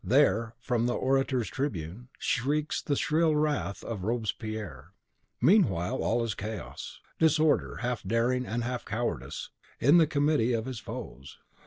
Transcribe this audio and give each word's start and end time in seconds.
There, 0.03 0.55
from 0.57 0.87
the 0.87 0.95
orator's 0.95 1.47
tribune, 1.47 2.09
shrieks 2.17 2.81
the 2.81 2.95
shrill 2.95 3.35
wrath 3.35 3.83
of 3.83 4.03
Robespierre! 4.03 4.93
Meanwhile 5.39 5.97
all 6.01 6.23
is 6.23 6.33
chaos, 6.33 7.01
disorder, 7.19 7.75
half 7.81 8.01
daring 8.01 8.43
and 8.47 8.63
half 8.63 8.83
cowardice, 8.83 9.51
in 9.79 9.97
the 9.99 10.07
Committee 10.07 10.53
of 10.53 10.65
his 10.65 10.79
foes. 10.79 11.37